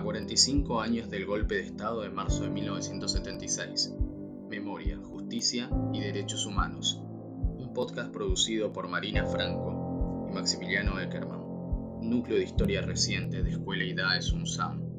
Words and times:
A 0.00 0.02
45 0.02 0.80
años 0.80 1.10
del 1.10 1.26
golpe 1.26 1.56
de 1.56 1.60
Estado 1.60 2.00
de 2.00 2.08
marzo 2.08 2.44
de 2.44 2.48
1976. 2.48 3.92
Memoria, 4.48 4.96
Justicia 4.96 5.68
y 5.92 6.00
Derechos 6.00 6.46
Humanos. 6.46 7.02
Un 7.02 7.74
podcast 7.74 8.10
producido 8.10 8.72
por 8.72 8.88
Marina 8.88 9.26
Franco 9.26 10.26
y 10.30 10.32
Maximiliano 10.32 10.98
Eckerman. 10.98 12.00
Núcleo 12.00 12.38
de 12.38 12.44
Historia 12.44 12.80
Reciente 12.80 13.42
de 13.42 13.50
Escuela 13.50 13.84
IDAES 13.84 14.32
UNSAM. 14.32 14.80
El 14.80 14.89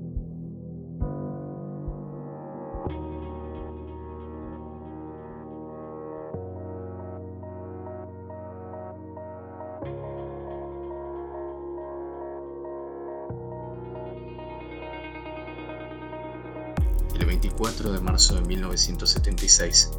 24 17.82 17.92
de 17.94 18.12
marzo 18.12 18.36
de 18.36 18.42
1976, 18.42 19.92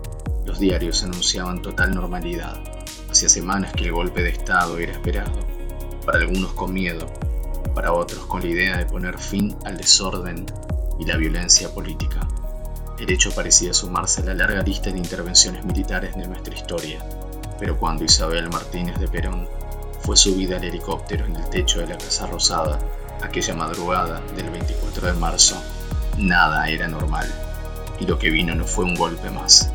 los 0.45 0.61
diarios 0.61 1.03
anunciaban 1.03 1.63
total 1.63 1.93
normalidad. 1.93 2.63
Hacía 3.11 3.29
semanas 3.29 3.73
que 3.73 3.85
el 3.85 3.93
golpe 3.93 4.23
de 4.23 4.31
Estado 4.31 4.79
era 4.79 4.93
esperado, 4.93 5.41
para 6.07 6.19
algunos 6.19 6.53
con 6.53 6.73
miedo, 6.73 7.13
para 7.75 7.93
otros 7.93 8.25
con 8.27 8.43
la 8.43 8.49
idea 8.49 8.77
de 8.77 8.87
poner 8.87 9.19
fin 9.19 9.57
al 9.65 9.79
desorden 9.79 10.47
y 11.01 11.07
la 11.07 11.17
violencia 11.17 11.75
política. 11.75 12.21
El 13.01 13.11
hecho 13.11 13.33
parecía 13.33 13.75
sumarse 13.75 14.21
a 14.21 14.27
la 14.27 14.35
larga 14.35 14.63
lista 14.63 14.91
de 14.91 14.99
intervenciones 14.99 15.65
militares 15.65 16.15
de 16.15 16.29
nuestra 16.29 16.55
historia, 16.55 17.05
pero 17.59 17.77
cuando 17.79 18.05
Isabel 18.05 18.49
Martínez 18.49 18.97
de 19.01 19.09
Perón 19.09 19.49
fue 20.03 20.17
subida 20.17 20.57
al 20.57 20.65
helicóptero 20.65 21.27
en 21.27 21.35
el 21.35 21.51
techo 21.51 21.81
de 21.81 21.89
la 21.89 21.99
Casa 21.99 22.29
Rosada 22.29 22.79
aquella 23.23 23.55
madrugada 23.55 24.21
del 24.37 24.51
24 24.51 25.09
de 25.09 25.13
marzo, 25.15 25.61
nada 26.19 26.69
era 26.69 26.87
normal. 26.87 27.42
Y 28.03 28.07
lo 28.07 28.19
que 28.19 28.31
vino 28.31 28.53
no 28.53 28.65
fue 28.65 28.85
un 28.85 28.97
golpe 28.97 29.31
más. 29.31 29.71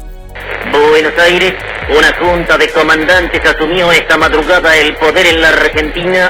Buenos 0.70 1.18
Aires, 1.18 1.54
una 1.98 2.14
junta 2.20 2.58
de 2.58 2.70
comandantes 2.72 3.40
asumió 3.46 3.90
esta 3.90 4.18
madrugada 4.18 4.76
el 4.76 4.98
poder 4.98 5.28
en 5.28 5.40
la 5.40 5.48
Argentina. 5.48 6.30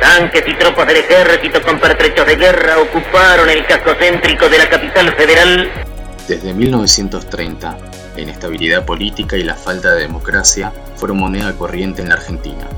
Tanques 0.00 0.44
y 0.46 0.54
tropas 0.54 0.86
del 0.86 0.98
ejército 0.98 1.60
con 1.60 1.80
pertrechos 1.80 2.24
de 2.24 2.36
guerra 2.36 2.78
ocuparon 2.78 3.50
el 3.50 3.66
casco 3.66 3.96
céntrico 3.98 4.48
de 4.48 4.58
la 4.58 4.68
capital 4.68 5.12
federal. 5.16 5.72
Desde 6.28 6.54
1930, 6.54 7.78
la 8.14 8.20
inestabilidad 8.22 8.84
política 8.84 9.36
y 9.36 9.42
la 9.42 9.56
falta 9.56 9.92
de 9.92 10.02
democracia 10.02 10.72
fueron 10.94 11.18
moneda 11.18 11.52
corriente 11.54 12.00
en 12.00 12.10
la 12.10 12.14
Argentina. 12.14 12.68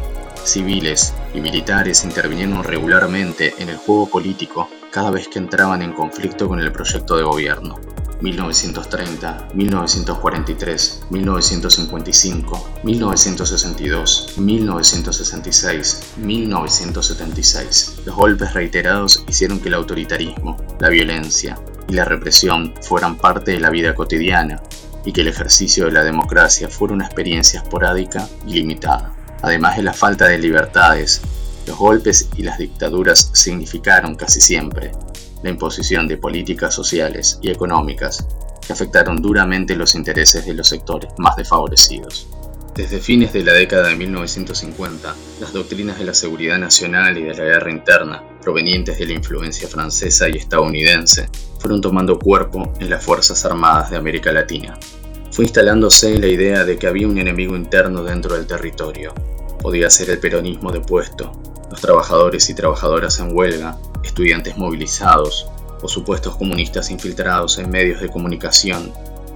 Civiles 0.45 1.13
y 1.35 1.43
militares 1.43 2.05
intervinieron 2.05 2.65
regularmente 2.65 3.55
en 3.59 3.69
el 3.69 3.77
juego 3.77 4.09
político 4.09 4.71
cada 4.91 5.11
vez 5.11 5.29
que 5.29 5.41
entraban 5.41 5.83
en 5.83 5.93
conflicto 5.93 6.49
con 6.49 6.59
el 6.59 6.73
proyecto 6.73 7.19
de 7.19 7.23
gobierno. 7.23 7.79
1930, 8.21 9.49
1943, 9.55 11.01
1955, 11.11 12.71
1962, 12.83 14.35
1966, 14.39 16.15
1976. 16.17 17.97
Los 18.07 18.17
golpes 18.17 18.55
reiterados 18.55 19.25
hicieron 19.29 19.61
que 19.61 19.69
el 19.69 19.75
autoritarismo, 19.75 20.57
la 20.81 20.89
violencia 20.89 21.59
y 21.89 21.93
la 21.93 22.05
represión 22.05 22.75
fueran 22.83 23.17
parte 23.17 23.53
de 23.53 23.61
la 23.61 23.71
vida 23.71 23.95
cotidiana 23.95 24.61
y 25.05 25.13
que 25.13 25.21
el 25.21 25.29
ejercicio 25.29 25.85
de 25.85 25.93
la 25.93 26.03
democracia 26.03 26.69
fuera 26.69 26.95
una 26.95 27.07
experiencia 27.07 27.61
esporádica 27.61 28.29
y 28.47 28.55
limitada. 28.55 29.15
Además 29.43 29.77
de 29.77 29.83
la 29.83 29.93
falta 29.93 30.27
de 30.27 30.39
libertades, 30.39 31.21
los 31.67 31.77
golpes 31.77 32.29
y 32.37 32.43
las 32.43 32.59
dictaduras 32.59 33.31
significaron 33.33 34.15
casi 34.15 34.41
siempre 34.41 34.93
la 35.47 35.53
imposición 35.53 36.09
de 36.09 36.19
políticas 36.19 36.75
sociales 36.75 37.39
y 37.41 37.51
económicas 37.51 38.27
que 38.67 38.73
afectaron 38.73 39.23
duramente 39.23 39.77
los 39.77 39.95
intereses 39.95 40.45
de 40.45 40.55
los 40.55 40.69
sectores 40.69 41.13
más 41.19 41.37
desfavorecidos. 41.37 42.27
Desde 42.75 42.99
fines 42.99 43.33
de 43.33 43.45
la 43.45 43.53
década 43.53 43.89
de 43.89 43.97
1950, 43.97 45.15
las 45.41 45.53
doctrinas 45.53 45.99
de 45.99 46.05
la 46.05 46.15
seguridad 46.15 46.59
nacional 46.59 47.17
y 47.17 47.23
de 47.23 47.35
la 47.35 47.45
guerra 47.45 47.71
interna, 47.71 48.23
provenientes 48.43 48.99
de 48.99 49.07
la 49.07 49.13
influencia 49.13 49.69
francesa 49.69 50.29
y 50.29 50.37
estadounidense, 50.37 51.29
fueron 51.59 51.81
tomando 51.81 52.19
cuerpo 52.19 52.73
en 52.81 52.91
las 52.91 53.05
Fuerzas 53.05 53.45
Armadas 53.47 53.91
de 53.91 53.97
América 53.97 54.33
Latina. 54.33 54.79
Fue 55.31 55.45
instalándose 55.45 56.19
la 56.19 56.27
idea 56.27 56.65
de 56.65 56.77
que 56.77 56.87
había 56.87 57.09
un 57.09 57.19
enemigo 57.19 57.57
interno 57.57 58.03
dentro 58.03 58.35
del 58.35 58.47
territorio. 58.47 59.15
Podía 59.63 59.89
ser 59.91 60.11
el 60.11 60.19
peronismo 60.19 60.71
depuesto, 60.71 61.33
los 61.71 61.81
trabajadores 61.81 62.51
y 62.51 62.55
trabajadoras 62.55 63.19
en 63.21 63.35
huelga, 63.35 63.79
estudiantes 64.07 64.57
movilizados 64.57 65.49
o 65.83 65.89
supuestos 65.89 66.37
comunistas 66.37 66.91
infiltrados 66.91 67.59
en 67.59 67.71
medios 67.71 68.01
de 68.01 68.09
comunicación 68.09 68.93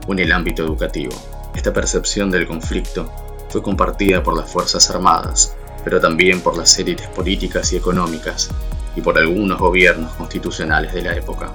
o 0.06 0.12
en 0.12 0.20
el 0.20 0.32
ámbito 0.32 0.62
educativo. 0.62 1.12
Esta 1.54 1.72
percepción 1.72 2.30
del 2.30 2.46
conflicto 2.46 3.10
fue 3.48 3.62
compartida 3.62 4.22
por 4.22 4.36
las 4.36 4.50
Fuerzas 4.50 4.88
Armadas, 4.90 5.54
pero 5.84 6.00
también 6.00 6.40
por 6.40 6.56
las 6.56 6.78
élites 6.78 7.08
políticas 7.08 7.72
y 7.72 7.76
económicas 7.76 8.50
y 8.96 9.00
por 9.00 9.18
algunos 9.18 9.58
gobiernos 9.58 10.12
constitucionales 10.14 10.92
de 10.92 11.02
la 11.02 11.14
época. 11.14 11.50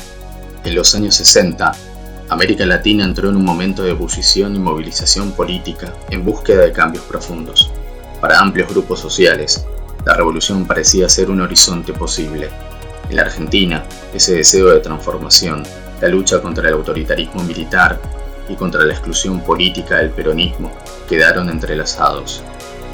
En 0.64 0.76
los 0.76 0.94
años 0.96 1.16
60, 1.16 1.72
América 2.30 2.66
Latina 2.66 3.06
entró 3.06 3.30
en 3.30 3.36
un 3.36 3.46
momento 3.46 3.84
de 3.84 3.92
ebullición 3.92 4.56
y 4.56 4.60
movilización 4.60 5.32
política 5.34 5.94
en 6.10 6.26
búsqueda 6.26 6.64
de 6.64 6.72
cambios 6.72 7.04
profundos. 7.04 7.72
Para 8.20 8.40
amplios 8.40 8.70
grupos 8.70 9.00
sociales, 9.00 9.64
la 10.06 10.16
revolución 10.16 10.66
parecía 10.66 11.08
ser 11.08 11.30
un 11.30 11.42
horizonte 11.42 11.94
posible. 11.94 12.50
En 13.10 13.16
la 13.16 13.24
Argentina, 13.24 13.84
ese 14.14 14.36
deseo 14.36 14.70
de 14.70 14.80
transformación, 14.80 15.64
la 16.02 16.08
lucha 16.08 16.42
contra 16.42 16.68
el 16.68 16.74
autoritarismo 16.74 17.44
militar 17.44 18.00
y 18.50 18.56
contra 18.56 18.84
la 18.84 18.94
exclusión 18.94 19.42
política 19.42 19.98
del 19.98 20.10
peronismo 20.10 20.72
quedaron 21.08 21.50
entrelazados. 21.50 22.44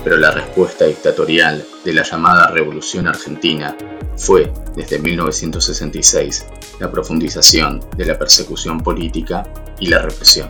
Pero 0.04 0.18
la 0.18 0.32
respuesta 0.32 0.86
dictatorial 0.86 1.64
de 1.86 1.94
la 1.94 2.04
llamada 2.04 2.48
Revolución 2.48 3.08
Argentina 3.08 3.76
fue, 4.18 4.52
desde 4.76 5.00
1966, 5.00 6.46
la 6.80 6.92
profundización 6.92 7.80
de 7.96 8.06
la 8.06 8.18
persecución 8.18 8.82
política 8.82 9.44
y 9.80 9.88
la 9.88 10.00
represión. 10.00 10.50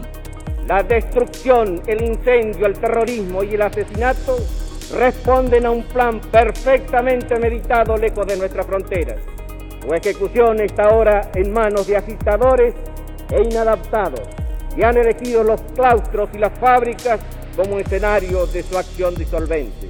La 0.67 0.83
destrucción, 0.83 1.81
el 1.85 2.01
incendio, 2.03 2.65
el 2.65 2.79
terrorismo 2.79 3.43
y 3.43 3.55
el 3.55 3.61
asesinato 3.61 4.37
responden 4.93 5.65
a 5.65 5.71
un 5.71 5.83
plan 5.83 6.19
perfectamente 6.19 7.37
meditado 7.39 7.97
lejos 7.97 8.25
de 8.25 8.37
nuestras 8.37 8.65
fronteras. 8.65 9.17
Su 9.81 9.93
ejecución 9.93 10.61
está 10.61 10.83
ahora 10.83 11.31
en 11.33 11.51
manos 11.51 11.87
de 11.87 11.97
agitadores 11.97 12.75
e 13.31 13.43
inadaptados 13.43 14.21
y 14.77 14.83
han 14.83 14.95
elegido 14.95 15.43
los 15.43 15.59
claustros 15.75 16.29
y 16.33 16.37
las 16.37 16.57
fábricas 16.59 17.19
como 17.55 17.79
escenario 17.79 18.45
de 18.45 18.61
su 18.63 18.77
acción 18.77 19.15
disolvente. 19.15 19.89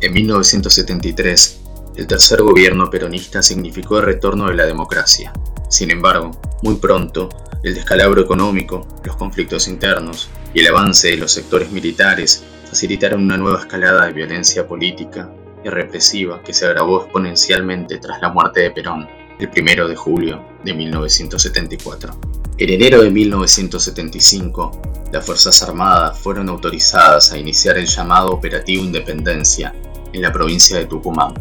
En 0.00 0.12
1973, 0.12 1.60
el 1.96 2.06
tercer 2.06 2.42
gobierno 2.42 2.90
peronista 2.90 3.42
significó 3.42 3.98
el 3.98 4.06
retorno 4.06 4.48
de 4.48 4.54
la 4.54 4.64
democracia. 4.64 5.32
Sin 5.68 5.90
embargo, 5.90 6.30
muy 6.62 6.76
pronto, 6.76 7.28
el 7.62 7.74
descalabro 7.74 8.22
económico, 8.22 8.86
los 9.04 9.16
conflictos 9.16 9.68
internos 9.68 10.30
y 10.54 10.60
el 10.60 10.68
avance 10.68 11.08
de 11.08 11.16
los 11.18 11.32
sectores 11.32 11.70
militares 11.70 12.42
facilitaron 12.68 13.22
una 13.22 13.36
nueva 13.36 13.60
escalada 13.60 14.06
de 14.06 14.12
violencia 14.12 14.66
política 14.66 15.30
y 15.64 15.68
represiva 15.68 16.42
que 16.42 16.52
se 16.52 16.66
agravó 16.66 17.02
exponencialmente 17.02 17.98
tras 17.98 18.20
la 18.20 18.30
muerte 18.30 18.60
de 18.60 18.70
Perón, 18.70 19.08
el 19.38 19.48
1 19.48 19.88
de 19.88 19.96
julio 19.96 20.44
de 20.62 20.74
1974. 20.74 22.14
En 22.56 22.70
enero 22.70 23.02
de 23.02 23.10
1975, 23.10 25.08
las 25.12 25.26
Fuerzas 25.26 25.62
Armadas 25.62 26.18
fueron 26.18 26.48
autorizadas 26.48 27.32
a 27.32 27.38
iniciar 27.38 27.78
el 27.78 27.86
llamado 27.86 28.30
Operativo 28.30 28.84
Independencia 28.84 29.74
en 30.12 30.22
la 30.22 30.32
provincia 30.32 30.78
de 30.78 30.86
Tucumán. 30.86 31.34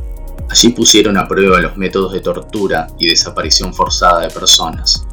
Allí 0.49 0.69
pusieron 0.69 1.17
a 1.17 1.27
prueba 1.27 1.59
los 1.59 1.77
métodos 1.77 2.13
de 2.13 2.21
tortura 2.21 2.87
y 2.97 3.09
desaparición 3.09 3.73
forzada 3.73 4.21
de 4.21 4.29
personas. 4.29 5.05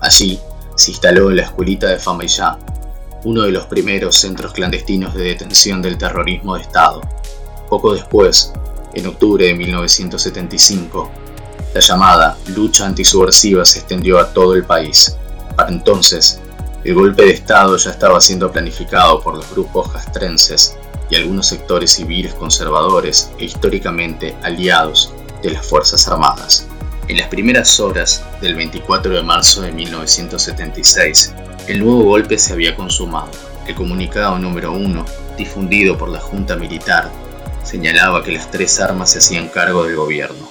Allí 0.00 0.38
se 0.74 0.92
instaló 0.92 1.30
la 1.30 1.42
escuelita 1.42 1.88
de 1.88 1.98
Fameyá, 1.98 2.58
uno 3.24 3.42
de 3.42 3.50
los 3.50 3.66
primeros 3.66 4.16
centros 4.16 4.52
clandestinos 4.52 5.14
de 5.14 5.24
detención 5.24 5.82
del 5.82 5.98
terrorismo 5.98 6.54
de 6.54 6.62
Estado. 6.62 7.00
Poco 7.68 7.94
después, 7.94 8.52
en 8.94 9.06
octubre 9.06 9.46
de 9.46 9.54
1975, 9.54 11.10
la 11.74 11.80
llamada 11.80 12.38
lucha 12.48 12.86
antisubversiva 12.86 13.64
se 13.64 13.80
extendió 13.80 14.18
a 14.18 14.32
todo 14.32 14.54
el 14.54 14.64
país. 14.64 15.16
Para 15.54 15.70
entonces, 15.70 16.40
el 16.84 16.94
golpe 16.94 17.24
de 17.24 17.32
Estado 17.32 17.76
ya 17.76 17.90
estaba 17.90 18.20
siendo 18.20 18.50
planificado 18.50 19.20
por 19.20 19.34
los 19.34 19.50
grupos 19.50 19.92
castrenses 19.92 20.76
y 21.10 21.16
algunos 21.16 21.46
sectores 21.46 21.92
civiles 21.92 22.34
conservadores 22.34 23.30
e 23.38 23.44
históricamente 23.44 24.34
aliados 24.42 25.12
de 25.42 25.50
las 25.50 25.66
Fuerzas 25.66 26.08
Armadas. 26.08 26.66
En 27.08 27.16
las 27.16 27.28
primeras 27.28 27.80
horas 27.80 28.22
del 28.40 28.54
24 28.54 29.14
de 29.14 29.22
marzo 29.22 29.62
de 29.62 29.72
1976, 29.72 31.32
el 31.66 31.80
nuevo 31.80 32.02
golpe 32.04 32.38
se 32.38 32.52
había 32.52 32.76
consumado. 32.76 33.30
El 33.66 33.74
comunicado 33.74 34.38
número 34.38 34.72
uno, 34.72 35.04
difundido 35.36 35.96
por 35.96 36.08
la 36.10 36.20
Junta 36.20 36.56
Militar, 36.56 37.10
señalaba 37.68 38.22
que 38.24 38.32
las 38.32 38.50
tres 38.50 38.80
armas 38.80 39.10
se 39.10 39.18
hacían 39.18 39.48
cargo 39.48 39.84
del 39.84 39.96
gobierno. 39.96 40.48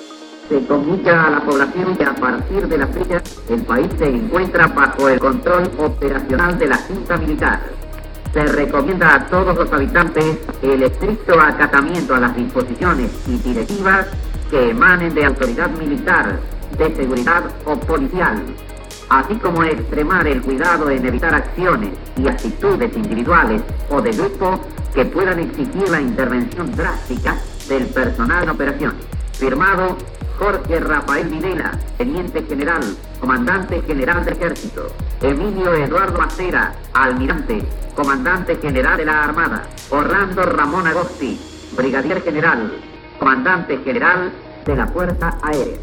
se 0.48 0.66
comunica 0.66 1.26
a 1.26 1.30
la 1.32 1.42
población 1.42 1.98
que 1.98 2.06
a 2.06 2.16
partir 2.16 2.68
de 2.68 2.78
la 2.78 2.88
fecha 2.88 3.22
el 3.50 3.62
país 3.64 3.88
se 3.98 4.06
encuentra 4.06 4.68
bajo 4.68 5.10
el 5.10 5.20
control 5.20 5.70
operacional 5.80 6.58
de 6.58 6.68
la 6.68 6.78
Junta 6.78 7.18
Militar. 7.18 7.60
Se 8.34 8.44
recomienda 8.46 9.16
a 9.16 9.26
todos 9.26 9.56
los 9.56 9.74
habitantes 9.74 10.38
el 10.62 10.84
estricto 10.84 11.42
acatamiento 11.42 12.14
a 12.14 12.20
las 12.20 12.36
disposiciones 12.36 13.10
y 13.28 13.38
directivas 13.38 14.06
que 14.52 14.70
emanen 14.70 15.14
de 15.16 15.26
autoridad 15.26 15.70
militar, 15.72 16.40
de 16.78 16.96
seguridad 16.96 17.44
o 17.66 17.78
policial, 17.78 18.42
así 19.10 19.36
como 19.36 19.64
extremar 19.64 20.28
el 20.28 20.42
cuidado 20.44 20.90
en 20.92 21.06
evitar 21.06 21.34
acciones 21.34 21.90
y 22.16 22.28
actitudes 22.28 22.96
individuales 22.96 23.64
o 23.90 24.02
de 24.02 24.12
grupo 24.12 24.60
que 24.98 25.06
puedan 25.06 25.38
exigir 25.38 25.88
la 25.90 26.02
intervención 26.02 26.76
drástica 26.76 27.38
del 27.70 27.86
personal 27.86 28.46
en 28.46 28.50
operación. 28.50 28.96
Firmado 29.32 29.96
Jorge 30.40 30.80
Rafael 30.80 31.28
Videla, 31.28 31.78
Teniente 32.00 32.42
General, 32.42 32.82
Comandante 33.20 33.84
General 33.84 34.26
del 34.26 34.34
Ejército. 34.34 34.92
Emilio 35.22 35.72
Eduardo 35.76 36.20
Acera, 36.20 36.74
Almirante, 36.96 37.62
Comandante 37.96 38.56
General 38.56 38.98
de 38.98 39.06
la 39.06 39.24
Armada. 39.24 39.68
Orlando 39.92 40.42
Ramón 40.42 40.88
Agosti, 40.88 41.40
Brigadier 41.78 42.24
General, 42.24 42.74
Comandante 43.20 43.78
General 43.86 44.32
de 44.66 44.76
la 44.76 44.88
Fuerza 44.88 45.38
Aérea. 45.44 45.78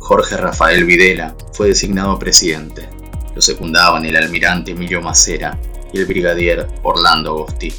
Jorge 0.00 0.36
Rafael 0.36 0.84
Videla 0.84 1.34
fue 1.54 1.68
designado 1.68 2.18
presidente. 2.18 2.90
Lo 3.34 3.40
secundaban 3.40 4.04
el 4.04 4.14
almirante 4.16 4.72
Emilio 4.72 5.00
Macera 5.00 5.58
y 5.94 5.98
el 5.98 6.04
brigadier 6.04 6.68
Orlando 6.82 7.30
Agosti. 7.30 7.72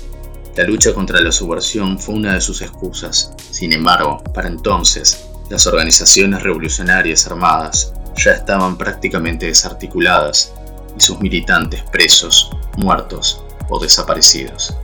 La 0.56 0.64
lucha 0.64 0.94
contra 0.94 1.20
la 1.20 1.34
subversión 1.34 2.00
fue 2.00 2.16
una 2.16 2.36
de 2.36 2.40
sus 2.40 2.62
excusas. 2.62 3.34
Sin 3.52 3.74
embargo, 3.74 4.24
para 4.34 4.48
entonces, 4.48 5.28
las 5.50 5.68
organizaciones 5.68 6.44
revolucionarias 6.44 7.28
armadas 7.28 7.92
ya 8.16 8.32
estaban 8.32 8.78
prácticamente 8.78 9.48
desarticuladas 9.48 10.54
y 10.98 11.02
sus 11.02 11.20
militantes 11.20 11.84
presos, 11.92 12.50
muertos 12.78 13.44
o 13.68 13.82
desaparecidos. 13.82 14.78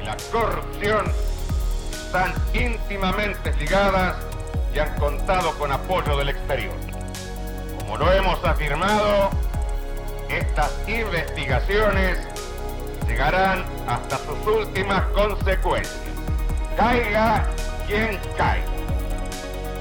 y 0.00 0.04
la 0.04 0.16
corrupción 0.32 1.04
están 1.92 2.32
íntimamente 2.54 3.52
ligadas 3.60 4.16
y 4.74 4.78
han 4.78 4.94
contado 4.98 5.52
con 5.58 5.70
apoyo 5.70 6.16
del 6.16 6.30
exterior. 6.30 6.72
Como 7.78 7.98
lo 7.98 8.10
hemos 8.10 8.42
afirmado, 8.42 9.28
estas 10.30 10.70
investigaciones 10.88 12.33
llegarán 13.14 13.64
hasta 13.86 14.18
sus 14.18 14.54
últimas 14.56 15.04
consecuencias. 15.12 16.00
Caiga 16.76 17.48
quien 17.86 18.18
caiga. 18.36 18.66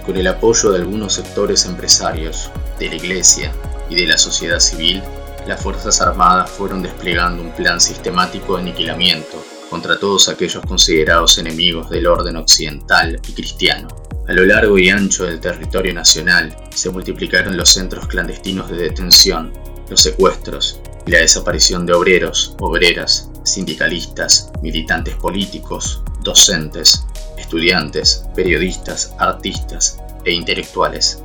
Con 0.05 0.17
el 0.17 0.27
apoyo 0.27 0.71
de 0.71 0.77
algunos 0.79 1.13
sectores 1.13 1.65
empresarios, 1.65 2.51
de 2.77 2.89
la 2.89 2.95
Iglesia 2.95 3.51
y 3.89 3.95
de 3.95 4.05
la 4.05 4.17
sociedad 4.17 4.59
civil, 4.59 5.01
las 5.47 5.61
Fuerzas 5.61 5.99
Armadas 5.99 6.51
fueron 6.51 6.83
desplegando 6.83 7.41
un 7.41 7.51
plan 7.51 7.81
sistemático 7.81 8.55
de 8.55 8.63
aniquilamiento 8.63 9.43
contra 9.69 9.97
todos 9.97 10.29
aquellos 10.29 10.63
considerados 10.65 11.39
enemigos 11.39 11.89
del 11.89 12.05
orden 12.05 12.35
occidental 12.37 13.19
y 13.27 13.31
cristiano. 13.33 13.87
A 14.27 14.33
lo 14.33 14.45
largo 14.45 14.77
y 14.77 14.89
ancho 14.89 15.25
del 15.25 15.39
territorio 15.39 15.93
nacional 15.93 16.55
se 16.69 16.91
multiplicaron 16.91 17.57
los 17.57 17.69
centros 17.69 18.07
clandestinos 18.07 18.69
de 18.69 18.77
detención, 18.77 19.51
los 19.89 20.01
secuestros 20.01 20.79
la 21.05 21.19
desaparición 21.19 21.85
de 21.85 21.93
obreros, 21.93 22.55
obreras, 22.59 23.29
sindicalistas, 23.43 24.51
militantes 24.61 25.15
políticos, 25.15 26.01
docentes, 26.23 27.05
estudiantes, 27.37 28.25
periodistas, 28.35 29.13
artistas 29.19 29.99
e 30.23 30.31
intelectuales, 30.31 31.21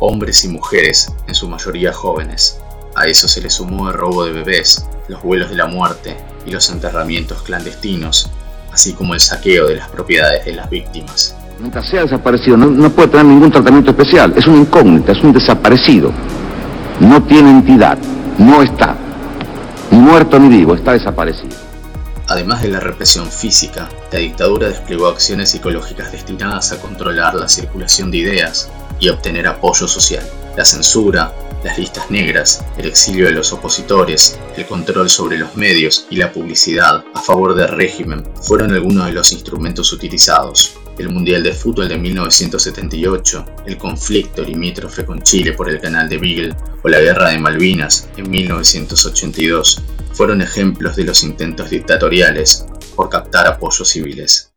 hombres 0.00 0.44
y 0.44 0.48
mujeres, 0.48 1.12
en 1.28 1.34
su 1.34 1.48
mayoría 1.48 1.92
jóvenes. 1.92 2.58
A 2.96 3.06
eso 3.06 3.28
se 3.28 3.40
le 3.40 3.50
sumó 3.50 3.88
el 3.88 3.94
robo 3.94 4.24
de 4.24 4.32
bebés, 4.32 4.84
los 5.08 5.22
vuelos 5.22 5.50
de 5.50 5.56
la 5.56 5.66
muerte 5.66 6.16
y 6.44 6.50
los 6.50 6.68
enterramientos 6.70 7.42
clandestinos, 7.42 8.28
así 8.72 8.94
como 8.94 9.14
el 9.14 9.20
saqueo 9.20 9.68
de 9.68 9.76
las 9.76 9.88
propiedades 9.88 10.44
de 10.44 10.54
las 10.54 10.68
víctimas. 10.68 11.36
Mientras 11.60 11.88
sea 11.88 12.02
desaparecido, 12.02 12.56
no, 12.56 12.66
no 12.66 12.90
puede 12.90 13.08
tener 13.08 13.26
ningún 13.26 13.52
tratamiento 13.52 13.90
especial. 13.90 14.32
Es 14.36 14.46
una 14.46 14.58
incógnita, 14.58 15.12
es 15.12 15.22
un 15.22 15.32
desaparecido. 15.32 16.10
No 17.00 17.22
tiene 17.22 17.50
entidad, 17.50 17.98
no 18.38 18.62
está. 18.62 18.96
Muerto 19.90 20.38
ni 20.38 20.48
vivo, 20.48 20.74
está 20.74 20.92
desaparecido. 20.92 21.56
Además 22.28 22.62
de 22.62 22.68
la 22.68 22.78
represión 22.78 23.30
física, 23.30 23.88
la 24.12 24.20
dictadura 24.20 24.68
desplegó 24.68 25.08
acciones 25.08 25.50
psicológicas 25.50 26.12
destinadas 26.12 26.70
a 26.70 26.80
controlar 26.80 27.34
la 27.34 27.48
circulación 27.48 28.10
de 28.12 28.18
ideas 28.18 28.70
y 29.00 29.08
obtener 29.08 29.48
apoyo 29.48 29.88
social. 29.88 30.22
La 30.56 30.64
censura, 30.64 31.32
las 31.64 31.76
listas 31.76 32.08
negras, 32.08 32.64
el 32.78 32.86
exilio 32.86 33.26
de 33.26 33.32
los 33.32 33.52
opositores, 33.52 34.38
el 34.56 34.64
control 34.66 35.10
sobre 35.10 35.38
los 35.38 35.56
medios 35.56 36.06
y 36.08 36.16
la 36.16 36.32
publicidad 36.32 37.04
a 37.12 37.20
favor 37.20 37.56
del 37.56 37.68
régimen 37.68 38.24
fueron 38.42 38.72
algunos 38.72 39.06
de 39.06 39.12
los 39.12 39.32
instrumentos 39.32 39.92
utilizados. 39.92 40.74
El 41.00 41.08
Mundial 41.08 41.42
de 41.42 41.54
Fútbol 41.54 41.88
de 41.88 41.96
1978, 41.96 43.46
el 43.64 43.78
conflicto 43.78 44.42
limítrofe 44.42 45.06
con 45.06 45.22
Chile 45.22 45.54
por 45.54 45.70
el 45.70 45.80
canal 45.80 46.10
de 46.10 46.18
Beagle 46.18 46.54
o 46.82 46.88
la 46.90 47.00
Guerra 47.00 47.30
de 47.30 47.38
Malvinas 47.38 48.10
en 48.18 48.30
1982 48.30 49.82
fueron 50.12 50.42
ejemplos 50.42 50.96
de 50.96 51.04
los 51.04 51.24
intentos 51.24 51.70
dictatoriales 51.70 52.66
por 52.94 53.08
captar 53.08 53.46
apoyos 53.46 53.88
civiles. 53.88 54.52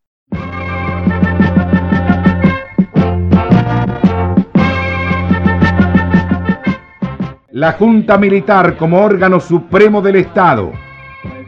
La 7.52 7.72
Junta 7.72 8.18
Militar 8.18 8.76
como 8.76 9.02
órgano 9.02 9.40
supremo 9.40 10.02
del 10.02 10.16
Estado 10.16 10.72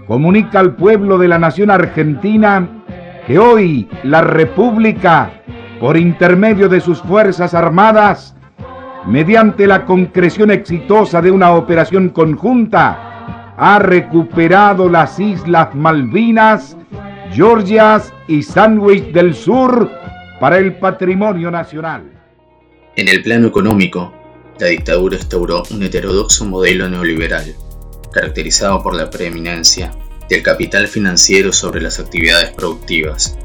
comunica 0.06 0.58
al 0.58 0.74
pueblo 0.74 1.18
de 1.18 1.28
la 1.28 1.38
nación 1.38 1.70
argentina 1.70 2.75
que 3.26 3.38
hoy 3.38 3.88
la 4.04 4.22
República, 4.22 5.42
por 5.80 5.96
intermedio 5.96 6.68
de 6.68 6.80
sus 6.80 7.02
Fuerzas 7.02 7.54
Armadas, 7.54 8.36
mediante 9.06 9.66
la 9.66 9.84
concreción 9.84 10.50
exitosa 10.52 11.20
de 11.20 11.32
una 11.32 11.52
operación 11.54 12.10
conjunta, 12.10 13.54
ha 13.56 13.78
recuperado 13.80 14.88
las 14.88 15.18
Islas 15.18 15.74
Malvinas, 15.74 16.76
Georgias 17.32 18.12
y 18.28 18.42
Sandwich 18.42 19.12
del 19.12 19.34
Sur 19.34 19.90
para 20.40 20.58
el 20.58 20.74
patrimonio 20.74 21.50
nacional. 21.50 22.04
En 22.94 23.08
el 23.08 23.22
plano 23.22 23.48
económico, 23.48 24.14
la 24.60 24.68
dictadura 24.68 25.16
instauró 25.16 25.64
un 25.70 25.82
heterodoxo 25.82 26.44
modelo 26.46 26.88
neoliberal, 26.88 27.54
caracterizado 28.12 28.82
por 28.82 28.94
la 28.94 29.10
preeminencia 29.10 29.90
del 30.28 30.42
capital 30.42 30.88
financiero 30.88 31.52
sobre 31.52 31.80
las 31.80 31.98
actividades 31.98 32.50
productivas, 32.50 33.36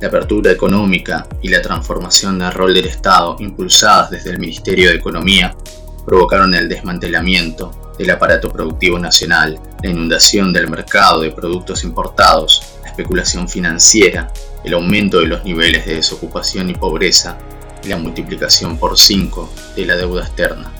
la 0.00 0.08
apertura 0.08 0.52
económica 0.52 1.26
y 1.40 1.48
la 1.48 1.62
transformación 1.62 2.38
del 2.38 2.52
rol 2.52 2.74
del 2.74 2.86
Estado 2.86 3.36
impulsadas 3.40 4.10
desde 4.10 4.30
el 4.30 4.38
Ministerio 4.38 4.90
de 4.90 4.96
Economía 4.96 5.56
provocaron 6.04 6.54
el 6.54 6.68
desmantelamiento 6.68 7.94
del 7.98 8.10
aparato 8.10 8.50
productivo 8.50 8.98
nacional, 8.98 9.58
la 9.82 9.90
inundación 9.90 10.52
del 10.52 10.68
mercado 10.68 11.22
de 11.22 11.30
productos 11.30 11.82
importados, 11.82 12.62
la 12.82 12.90
especulación 12.90 13.48
financiera, 13.48 14.30
el 14.64 14.74
aumento 14.74 15.20
de 15.20 15.26
los 15.26 15.44
niveles 15.44 15.86
de 15.86 15.94
desocupación 15.94 16.68
y 16.68 16.74
pobreza 16.74 17.38
y 17.82 17.88
la 17.88 17.96
multiplicación 17.96 18.76
por 18.76 18.98
cinco 18.98 19.50
de 19.74 19.86
la 19.86 19.96
deuda 19.96 20.22
externa. 20.22 20.70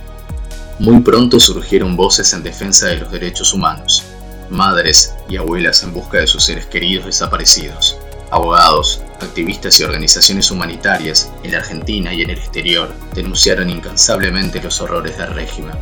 Muy 0.78 1.00
pronto 1.00 1.40
surgieron 1.40 1.96
voces 1.96 2.34
en 2.34 2.42
defensa 2.42 2.88
de 2.88 2.98
los 2.98 3.10
derechos 3.10 3.54
humanos, 3.54 4.04
madres 4.50 5.14
y 5.28 5.36
abuelas 5.36 5.82
en 5.82 5.92
busca 5.92 6.18
de 6.18 6.26
sus 6.26 6.44
seres 6.44 6.66
queridos 6.66 7.06
desaparecidos, 7.06 7.98
abogados, 8.30 9.02
activistas 9.20 9.78
y 9.80 9.84
organizaciones 9.84 10.50
humanitarias 10.50 11.30
en 11.42 11.52
la 11.52 11.58
Argentina 11.58 12.12
y 12.12 12.22
en 12.22 12.30
el 12.30 12.38
exterior 12.38 12.92
denunciaron 13.14 13.70
incansablemente 13.70 14.62
los 14.62 14.80
horrores 14.80 15.16
del 15.18 15.34
régimen. 15.34 15.74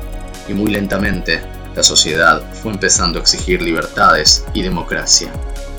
Y 0.49 0.55
muy 0.55 0.71
lentamente, 0.71 1.43
la 1.75 1.83
sociedad 1.83 2.43
fue 2.63 2.73
empezando 2.73 3.19
a 3.19 3.23
exigir 3.23 3.63
libertades 3.63 4.45
y 4.55 4.63
democracia. 4.63 5.33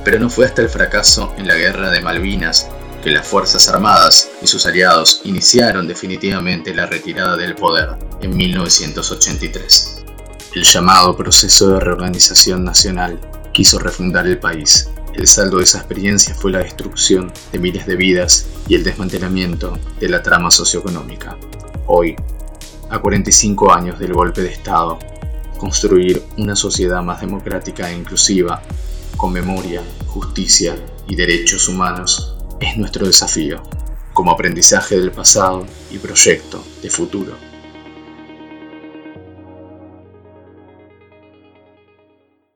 Pero 0.03 0.19
no 0.19 0.29
fue 0.29 0.45
hasta 0.45 0.61
el 0.61 0.69
fracaso 0.69 1.33
en 1.37 1.47
la 1.47 1.55
guerra 1.55 1.89
de 1.89 2.01
Malvinas 2.01 2.67
que 3.03 3.11
las 3.11 3.27
Fuerzas 3.27 3.69
Armadas 3.69 4.29
y 4.41 4.47
sus 4.47 4.65
aliados 4.65 5.21
iniciaron 5.23 5.87
definitivamente 5.87 6.73
la 6.73 6.87
retirada 6.87 7.37
del 7.37 7.55
poder 7.55 7.89
en 8.21 8.35
1983. 8.35 10.04
El 10.55 10.63
llamado 10.63 11.17
proceso 11.17 11.67
de 11.67 11.81
reorganización 11.81 12.63
nacional 12.63 13.19
quiso 13.51 13.77
refundar 13.77 14.25
el 14.25 14.39
país. 14.39 14.89
El 15.13 15.27
saldo 15.27 15.57
de 15.57 15.65
esa 15.65 15.79
experiencia 15.79 16.33
fue 16.33 16.49
la 16.49 16.59
destrucción 16.59 17.29
de 17.51 17.59
miles 17.59 17.85
de 17.85 17.97
vidas 17.97 18.47
y 18.69 18.75
el 18.75 18.85
desmantelamiento 18.85 19.77
de 19.99 20.07
la 20.07 20.23
trama 20.23 20.49
socioeconómica. 20.49 21.35
Hoy, 21.87 22.15
a 22.89 22.99
45 22.99 23.73
años 23.73 23.99
del 23.99 24.13
golpe 24.13 24.43
de 24.43 24.53
Estado, 24.53 24.97
construir 25.57 26.23
una 26.37 26.55
sociedad 26.55 27.03
más 27.03 27.19
democrática 27.19 27.91
e 27.91 27.97
inclusiva, 27.97 28.61
con 29.17 29.33
memoria, 29.33 29.83
justicia 30.07 30.77
y 31.09 31.17
derechos 31.17 31.67
humanos, 31.67 32.37
es 32.61 32.77
nuestro 32.77 33.05
desafío. 33.05 33.61
como 34.13 34.31
aprendizaje 34.31 34.97
del 34.97 35.11
pasado 35.11 35.65
y 35.91 35.97
proyecto 35.97 36.63
de 36.81 36.89
futuro. 36.89 37.35